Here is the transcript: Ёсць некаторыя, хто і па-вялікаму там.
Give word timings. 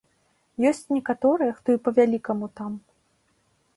Ёсць 0.69 0.87
некаторыя, 0.95 1.55
хто 1.59 1.69
і 1.77 1.81
па-вялікаму 1.89 2.45
там. 2.61 2.71